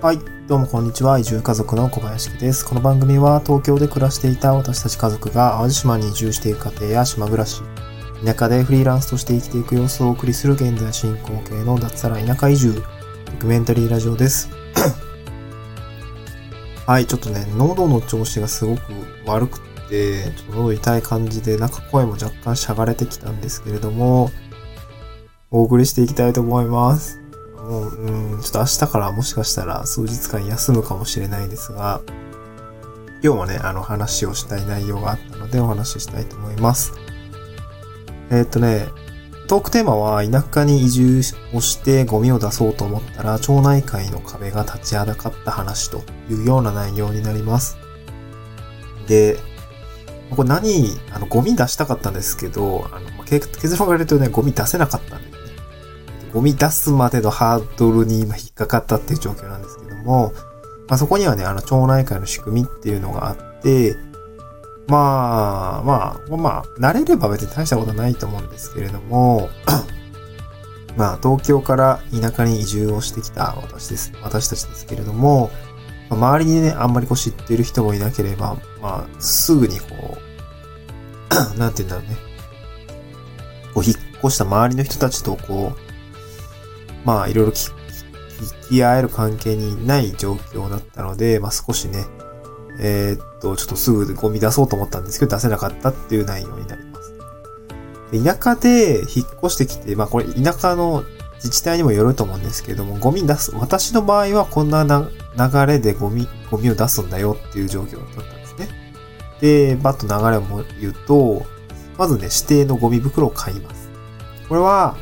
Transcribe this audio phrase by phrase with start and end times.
[0.00, 0.20] はい。
[0.46, 1.18] どうもこんにちは。
[1.18, 2.64] 移住家族の小林です。
[2.64, 7.62] この番組は東京で暮らしていた私たち家族が淡路島に移住していく過程や島暮らし、
[8.24, 14.48] 田舎でフリーランスとして生きていく様子をお送りする現在進行形の脱サラ田舎移住、ドキュメンタリーラジオです。
[16.86, 17.06] はい。
[17.06, 18.82] ちょっとね、喉の調子がすごく
[19.26, 19.58] 悪く
[19.88, 24.30] て、ちょっと喉痛い感じで、なんか声も若干しゃがれてきたんですけれども、
[25.50, 27.18] お送りしていきたいと思います。
[27.68, 32.00] もう、うん、ちょっと明日からもしかしたら数日間休むかもしれないですが、
[33.22, 36.92] 今日もね、あの話をしたい内容があったのでお話ししたいと思います。
[38.30, 38.88] えー、っとね、
[39.48, 41.22] トークテーマは田舎に移住
[41.54, 47.76] をしてゴミを出そうと思ったら町内会の壁が立ちはだかった話というような内容になります。
[49.06, 49.36] で、
[50.34, 55.27] これ何、あの、ゴミ出したかったんですけど、あの、結論から言うとね、ゴミ出せなかったんで
[56.32, 60.32] ゴミ出すまでのハードルに今引っかかったっていう状況なんですけども、
[60.88, 63.96] まあ、そこにはね、あの、町内会の仕組みっていうのがあって、
[64.88, 69.50] まあ、まあ、まあ、慣れれば別に大したことないと思うんですけれども、
[70.96, 74.12] まあ、東京から田舎に移住をしてきた私です。
[74.22, 75.50] 私たちですけれども、
[76.08, 80.16] まあ、周りにね、あんまりこう知ってる人もいなければ、まあ、すぐにこ
[81.54, 82.16] う、 なんて言うんだろうね。
[83.74, 85.87] こう、引っ越した周りの人たちとこう、
[87.04, 92.04] まあいろいろ聞き合える関係にない状況だったので、まあ少しね、
[92.80, 97.14] えー、っと、ちょっとすぐゴミ出そうと思ったんですけど、出せなかったっていう内容になります。
[98.24, 101.04] 田舎で引っ越してきて、まあこれ田舎の
[101.36, 108.68] 自治体にもよると思うんですけども、ゴミ出す、私の場合はこんな流れでゴミ、ゴミを出すんだよっていう状況だったんですね。
[109.40, 111.44] で、バッと流れを言うと、
[111.96, 113.88] まずね、指定のゴミ袋を買います。
[114.48, 114.96] これは、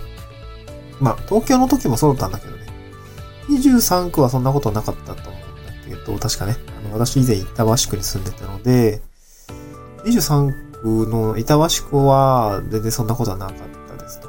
[1.00, 2.66] まあ、東京の時もそうだったんだけどね。
[3.50, 9.02] 23区はそんなことなかったと思うんだけど、確かね、あの、私以前板橋区に住んでたので、
[10.05, 10.52] 23
[10.83, 13.57] 区の板橋区は全然そんなことはなかっ
[13.96, 14.29] たですと。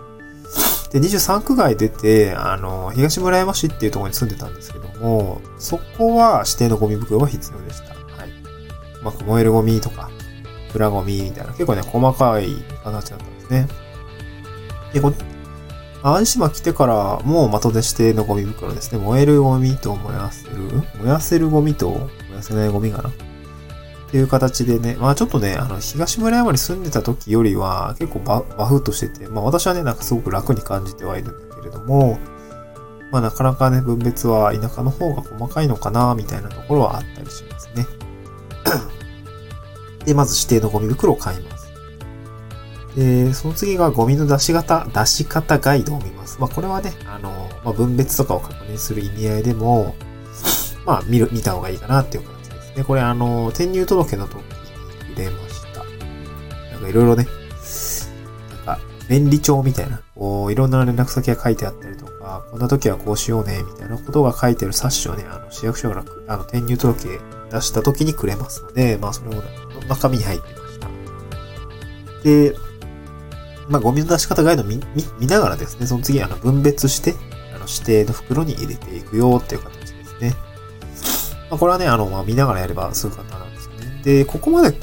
[0.91, 7.93] で、23区外出て、あの、東村山市っていうところに住んでたんですけども、そこは指定のゴミ袋が必要でした。
[7.93, 8.29] はい。
[9.03, 10.09] まあ、燃えるゴミとか、
[10.71, 13.67] プラゴミみたいな、結構ね、細かい形だったんですね。
[14.93, 15.13] で、こ
[16.07, 19.03] 淡路島来てからもう的で指定のゴミ袋ですね。
[19.03, 20.55] 燃えるゴミと燃やせる？
[20.99, 23.11] 燃やせるゴミと燃やせないゴミかなっ
[24.09, 32.17] ていう形でね、まあちょっとね、あの、東村山に住んでた時よりは結構ババフッとしてて、まあ私はね、なんかすごく楽に感じてはいるんだけれども、
[33.11, 37.85] まあなかなかね、分別は田舎の方が細かいのかな、みたいなところはあったりしますね。
[40.05, 41.56] で、まず指定のゴミ袋を買います。
[42.97, 46.41] で、その次がゴミの出し方、出し方ガイドを見ます。
[46.41, 47.29] まあ、これはね、あの、
[47.63, 49.95] まあ、分別とかを確認する意味合いでも、
[50.83, 52.83] まあ、見る、見た方がいいかなっていう感じですね。
[52.83, 54.41] これ、あの、転入届の時に
[55.15, 55.83] 触れました。
[56.71, 57.27] なんかいろいろね、
[58.65, 67.19] なんか、便利帳みたいな、こう、いろんな連絡先が書いてあったりとか、こんな時はこうしようね、みたいなことが書いてる冊子をね、あの、市役所が、あの、転入届
[67.51, 69.43] 出した時にくれますので、まあ、それも
[69.87, 70.87] 中身に入ってました。
[72.23, 72.55] で、
[73.69, 74.79] まあ、ゴミの出し方ガイド見、
[75.19, 77.15] 見ながらですね、その次、あの、分別して、
[77.53, 80.33] あの、指定の袋に入れていくよっていう形ですね。
[81.49, 84.01] まあ、これはね、あの、まあ、見ながらやればすぐ簡単なんですよね。
[84.03, 84.79] で、ここまで、こ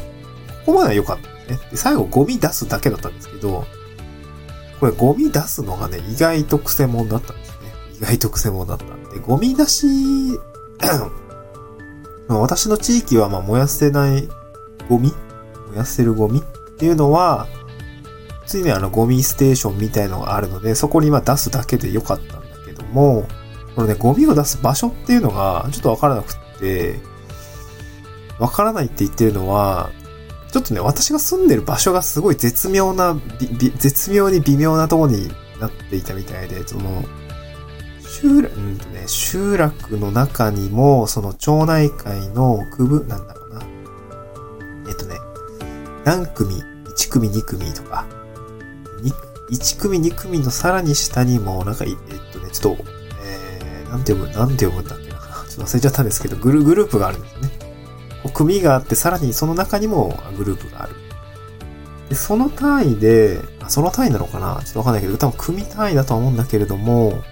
[0.66, 1.70] こまでは良かったですね。
[1.70, 3.64] で、最後、ゴミ出すだけだったんですけど、
[4.80, 7.56] これ、ゴミ出すのがね、意外と癖者だったんですね。
[7.96, 9.86] 意外と癖者だったんで、ゴミ出し
[12.28, 14.28] 私の地域は、ま、燃やせない
[14.88, 15.12] ゴミ
[15.68, 17.46] 燃やせるゴミっていうのは、
[18.54, 23.26] ついにあのゴミステーションみたいのがあるので、そこに今出すだけでよかったんだけども、
[23.74, 27.00] このね、ゴミを出す場所っていうのがちょっとわからなくって、
[28.38, 29.90] わからないって言ってるのは、
[30.52, 33.16] ちょっとね、私が住んでる場所がすごい絶妙な、
[33.76, 35.28] 絶妙に微妙なとこに
[35.58, 37.02] なっていたみたいで、その、
[38.06, 43.62] 集落、うんとね、集落の中にも、その町内会の区分、なんだろうな。
[44.88, 45.16] えっとね、
[46.04, 46.62] 何組、
[46.96, 48.06] 1組2組とか、
[49.50, 51.96] 1組2組のさらに下にも、なんか、えっ
[52.32, 52.84] とね、ちょっと、
[53.22, 55.16] えー、なんて読む、なんて読むんだっけな。
[55.48, 57.50] ちょっと忘れちゃったんですけど、グルグループがあるんですよね。
[58.32, 60.94] 組があって、さらにその中にもグループがある。
[62.08, 64.60] で、その単位で、その単位なのかな？
[64.64, 67.22] ちょっとわかんないけど、多分組単位だとは思うんだけれども、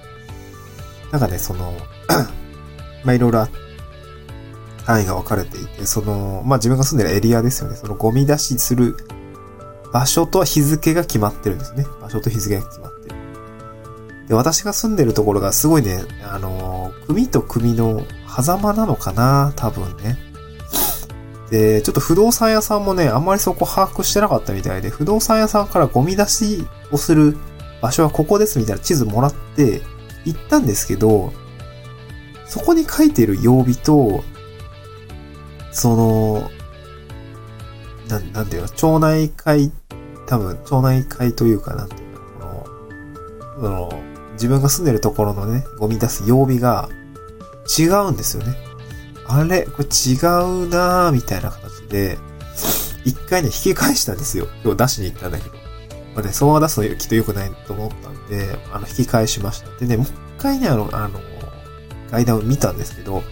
[1.11, 1.73] なんかね、その
[3.05, 3.49] まあ、いろいろ
[4.87, 7.77] 単位が分かれていて、その、まあ、自分が住んでるエリアですよね。
[7.77, 8.97] そのゴミ出しする
[9.93, 11.87] 場所と日付が決まってるんですね。
[12.01, 13.17] 場所と日付が決まってる。
[14.29, 20.19] で、私が住んでるところがすごいね、あの、組と組の狭間なのかな多分ね。
[21.51, 27.37] で、ちょっと不動産屋さんもね、あんまりそこ把握してなかったみたいで、不動産屋さんからゴミ出しをする
[27.83, 29.83] 場所はここですみたいな地図もらって
[30.25, 31.33] 行ったんですけど、
[32.47, 34.25] そこに書いてる曜日と、
[35.73, 36.51] その、
[38.13, 39.73] ななんていうの、町内会、
[40.27, 42.67] 多分、町内会というかなんていうの、
[43.57, 44.03] この、その、
[44.35, 46.89] 自分が住んでるところのね、ゴミ出す曜日が
[47.79, 48.57] 違うんですよね。
[49.27, 52.19] あれこれ違うなぁ、みたいな形で、
[53.05, 54.47] 一回ね、引き返したんですよ。
[54.65, 55.55] 今日出しに行ったんだけど。
[56.15, 59.71] まあね、そのまま出すのきっと良くないと思ったんで、あの、引き返しました。
[59.79, 61.21] でね、もう一回ね、あの、あの、
[62.11, 63.23] 階段を見たんですけど、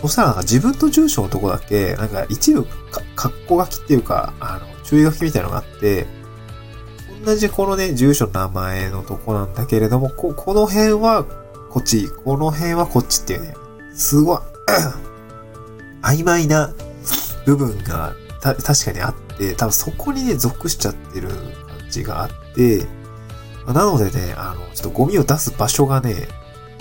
[0.00, 6.06] そしたらなんか自分と住所のとこだけ、なんか一部か、格好書きっていうか、あの、注意書きみたいなのがあって、
[7.24, 11.24] 同じこのね、住所の名前のとこなんだけれども、こ、この辺は
[11.70, 13.54] こっち、この辺はこっちっていうね、
[13.94, 14.38] すごい
[16.02, 16.72] 曖昧な
[17.44, 21.36] 部分がた確かにあって、多分そこにね、属しちゃってる感
[21.90, 22.86] じがあって、
[23.66, 26.28] なのでね、あの、ちょっとゴミを出す場所がね、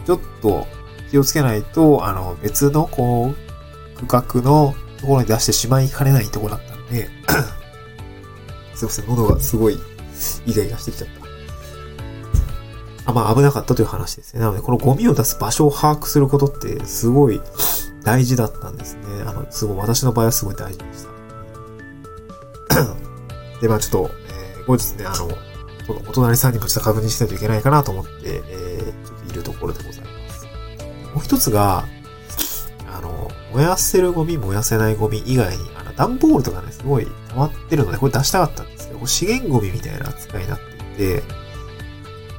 [0.05, 0.65] ちょっと
[1.09, 3.33] 気をつけないと、あの、別の、こ
[3.97, 7.09] う、区画のところに出してしまいかねないところだったんで
[8.75, 9.79] すいません、喉がすごい
[10.45, 11.19] イガイガしてきちゃった。
[13.09, 14.39] あまあ危なかったという話ですね。
[14.39, 17.41] なので、このゴミを出す場所を把握することってすごい
[18.03, 19.01] 大事だったんですね。
[19.25, 21.07] あの、すごい、私の場合はすごい大事でし
[22.67, 22.81] た。
[23.61, 25.27] で、まあちょっと、えー、後日ね、あの、
[26.07, 30.28] お隣さんにもちょっと確認しないといけないかなと思って、えー、ちょっといるところでございます。
[31.13, 31.85] もう一つが、
[32.91, 41.23] あの、燃やせるゴミ、燃やせないゴミ以外に、あの、段ボールとかね、すごい溜まってるので、これ出したかったんですけど、資源ゴミみたいな扱いになっていて、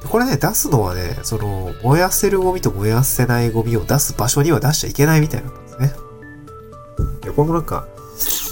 [0.09, 5.93] これね、出すのはね、その、燃やせるゴミと燃やせないゴミを出す場所には出しちゃいけないみたいなんですね。
[7.23, 7.87] いや、これもなんか、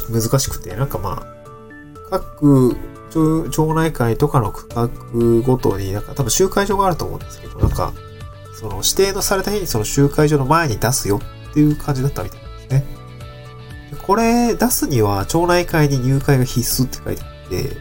[0.10, 1.26] 難しくて、なんかま
[2.12, 2.76] あ、各
[3.52, 4.88] 町内会とかの区画
[5.42, 7.94] ごとに、なんか多分集会所があると思うんですけど、なんか、
[8.60, 11.22] その指定のされた日にその集会所の前に出すよ
[11.52, 12.84] っていう感じだったみたいですね。
[14.06, 17.78] これ出すには町内会に入会が必須って書いてあって、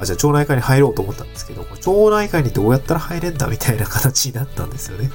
[0.00, 5.10] あ、じゃあ町内会に入ろうと思ったんですけど、町内会にどうやったら入れんだみたいな形になったんですよね。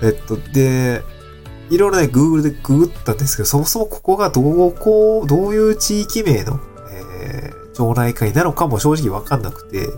[0.00, 1.02] えっと、で、
[1.70, 6.60] いろいろね、Google でググったんですけど、そもそもここがどうこう、どういう地域名の、
[6.92, 9.88] えー、町内会なのかも正直わかんなくて、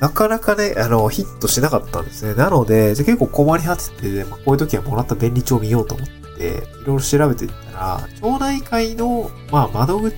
[0.00, 2.34] なかなかね、あの、ヒットしなかったんですね。
[2.34, 10.16] なので、じゃ結構困り果てて、まあ、こういう時はもらった便利帳を見ようと思って、いろいろ調べていったら、町内会の、まあ、窓口、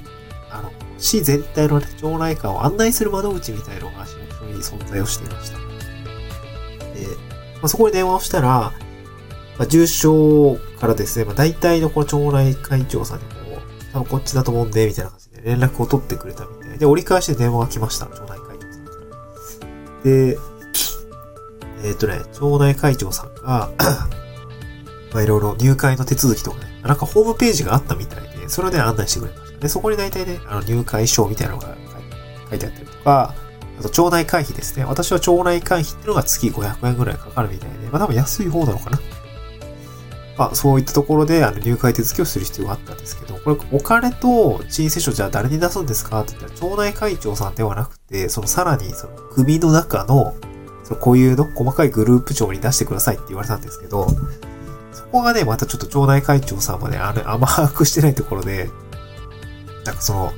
[0.50, 5.58] あの、市全体の、ね、町内会を案内する窓口みたいなのが市役に存在をしていました。
[5.58, 13.58] で、まあ、そこに電話をしたら、まあ、住所からですね、まあ、大体のこの町内会長さんにも、
[13.92, 18.47] 多分こっちだと思うんで、みたいな感じで連絡を取ってくれたみたいで、折り返して電話が来ました、町内会。
[20.04, 20.38] で、
[21.84, 23.70] えっ、ー、とね、町内会長さんが
[25.12, 29.58] まあいろいろ入会の手続きとかね、なんかホームページがあったみたいで、それで案内してくれました。
[29.60, 31.68] で、そこに大体ね、あの入会証みたいなのが
[32.50, 33.34] 書いてあったりとか、
[33.78, 34.84] あと町内会費ですね。
[34.84, 38.98] 私は町内会費っていうのが月500円ぐらいかかるみたいで、まあ多分安い方なのかな。
[40.38, 50.34] まあそういったところであの入会手続きをする必要があったんですけど、これお金と申請書じゃあ誰に出すんですかって言ったら町内会長さんではなくて、そのさらにその組の中の
[50.84, 54.06] その固有の細かいグループ長に出してくださいって言われたんですけど、
[54.92, 58.70] そこがね、またちょっと町内会長さんまであの、あんま把握してないところで、
[59.84, 60.32] なんかその、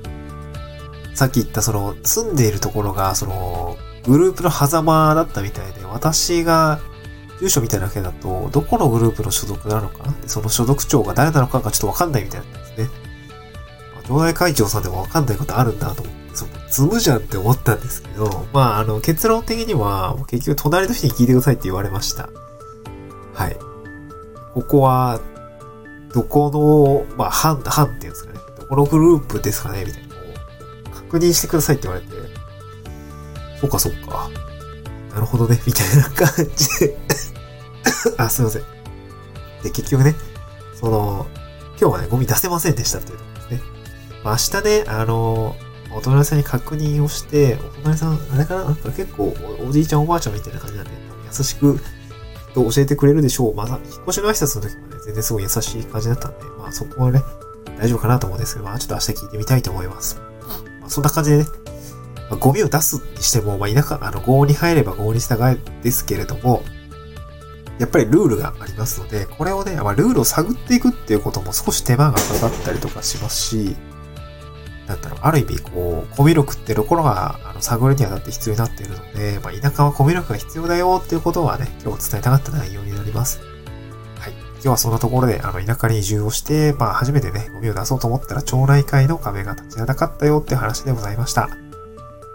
[1.14, 6.80] さっき言ったその、住んでいるところが、その、グループの狭間だったみたいで、私が
[7.40, 12.88] 住所みたいなだけだと、どこのグループの所属なのか、その所属長が誰なのかがちょっとわかんないみたいなんですね。
[14.06, 22.28] 町内会長さんでもわかんないことあるんだと思って、その、積むじゃんって思ったんですけど、まあ、あの、結論的には、結局隣の人に聞いてくださいって言われました。
[23.35, 23.56] はい。
[24.54, 25.20] ここは、
[26.12, 26.50] どこ
[27.09, 28.38] の、まあ、班、班っていうんですかね。
[28.59, 29.85] どこのグループですかね？
[29.85, 30.11] みたいな。
[30.92, 32.12] 確認してくださいって言われて、
[33.61, 34.28] そうかそうか。
[35.12, 36.98] なるほどね、みたいな感じで
[38.16, 38.62] あ、すいません。
[39.62, 40.14] で、結局ね、
[40.78, 41.26] その、
[41.80, 43.60] 今日はね、ゴミ出せませんでしたっていうところですね。
[44.24, 45.56] まあ、明日ね、あの、
[45.92, 48.64] お隣さんに確認をして、お隣さん、あれかな？
[48.66, 49.34] なんか結構
[49.68, 50.90] おじいちゃんおばあちゃんみたいな感じなんで、
[51.26, 51.80] 優しく
[52.54, 53.54] と教えてくれるでしょう。
[53.54, 57.22] まだ、引っ越しの挨拶の時もね、全然すごい優しい感じだったんで、まあそこはね、
[57.78, 60.20] 大丈夫かなと思うんですけど、まあちょっと明日聞いてみたいと思います。
[60.80, 61.46] まあそんな感じでね、
[62.30, 66.62] まあ、ゴミを出すにしても、まあ田舎、あの、合に入れば合に従えですけれども、
[67.80, 73.76] やっぱりルールがありますので、これをね、まあ、ルールを探っていくっていうことも少し手間がかかったりとかしますし、
[74.87, 83.40] なんだろう、ある意味、こう、コミュ力ってところが、あの、探るにあたって必要になっているので、まあ、田舎はコミュ力が必要だよっていうことはね、今日伝えたかった内容になります。
[84.18, 84.32] はい。
[84.32, 91.49] 今日はそんなところで、あの、田舎に移住をして、まあ、初めてね、ゴミを出そうと思ったら、町内会の壁が立ちはだかったよって話でございました。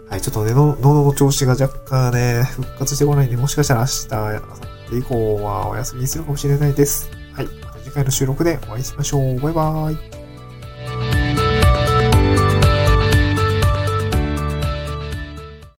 [0.07, 7.09] はい、ちょっとね、喉の調子が若干ね、復活してこないんで、もしかしたら明日、明後日以降はお休みにするかもしれないです。
[7.33, 9.39] はい、また次回の収録でお会いしましょう。
[9.39, 10.24] バイバーイ。